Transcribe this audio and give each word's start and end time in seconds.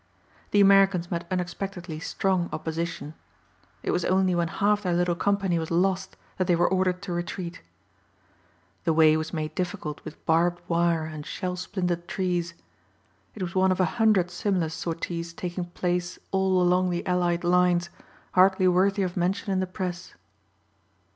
The 0.49 0.61
Americans 0.61 1.11
met 1.11 1.27
unexpectedly 1.29 1.99
strong 1.99 2.49
opposition. 2.51 3.13
It 3.83 3.91
was 3.91 4.03
only 4.03 4.33
when 4.33 4.47
half 4.47 4.81
their 4.81 4.95
little 4.95 5.13
company 5.13 5.59
was 5.59 5.69
lost 5.69 6.17
that 6.37 6.47
they 6.47 6.55
were 6.55 6.67
ordered 6.67 7.03
to 7.03 7.13
retreat. 7.13 7.61
The 8.83 8.93
way 8.93 9.15
was 9.15 9.31
made 9.31 9.53
difficult 9.53 10.03
with 10.03 10.25
barbed 10.25 10.59
wire 10.67 11.05
and 11.05 11.23
shell 11.23 11.55
splintered 11.55 12.07
trees. 12.07 12.55
It 13.35 13.43
was 13.43 13.53
one 13.53 13.71
of 13.71 13.79
a 13.79 13.85
hundred 14.01 14.31
similar 14.31 14.69
sorties 14.69 15.33
taking 15.35 15.65
place 15.65 16.17
all 16.31 16.59
along 16.59 16.89
the 16.89 17.05
Allied 17.05 17.43
lines 17.43 17.91
hardly 18.31 18.67
worthy 18.67 19.03
of 19.03 19.15
mention 19.15 19.53
in 19.53 19.59
the 19.59 19.67
press. 19.67 20.15